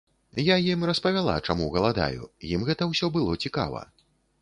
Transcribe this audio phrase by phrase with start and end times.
[0.43, 2.21] Я ім распавяла, чаму галадаю,
[2.55, 3.89] ім гэта ўсё было цікава.